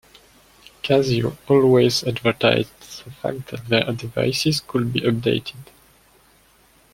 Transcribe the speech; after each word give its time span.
Casio 0.81 1.37
always 1.47 2.03
advertised 2.03 3.05
the 3.05 3.11
fact 3.11 3.51
that 3.51 3.67
their 3.67 3.93
devices 3.93 4.59
could 4.59 4.91
be 4.91 5.01
updated. 5.01 5.67